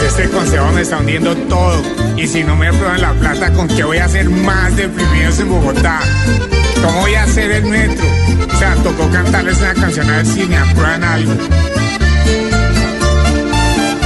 [0.00, 1.82] Este consejo me está hundiendo todo.
[2.16, 5.50] Y si no me aprueban la plata, ¿con qué voy a hacer más deprimidos en
[5.50, 6.00] Bogotá?
[6.82, 8.06] ¿Cómo voy a hacer el metro?
[8.52, 11.32] O sea, tocó cantarles una canción a ver si me aprueban algo.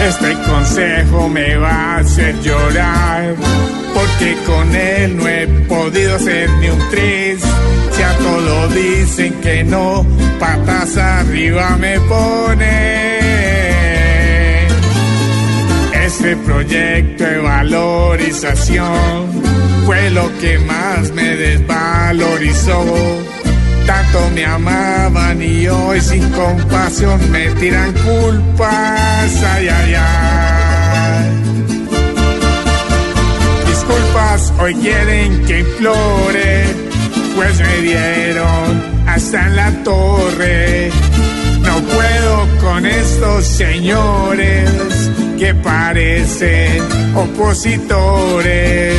[0.02, 3.34] Este consejo me va a hacer llorar,
[3.94, 7.40] porque con él no he podido ser ni un tris.
[7.92, 10.04] Si a todo dicen que no,
[10.38, 12.45] patas arriba me pone.
[16.26, 19.30] Este proyecto de valorización
[19.84, 22.84] fue lo que más me desvalorizó.
[23.86, 29.44] Tanto me amaban y hoy sin compasión me tiran culpas.
[29.54, 31.30] Ay, ay, ay.
[33.68, 36.64] Disculpas, hoy quieren que implore,
[37.36, 40.90] pues me dieron hasta en la torre.
[41.60, 44.95] No puedo con estos señores
[45.36, 46.82] que parecen
[47.14, 48.94] opositores.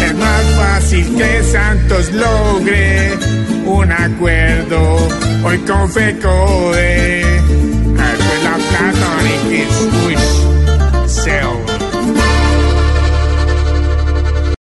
[0.00, 3.12] Es más fácil que Santos logre
[3.66, 5.08] un acuerdo
[5.44, 7.37] hoy con FECODE.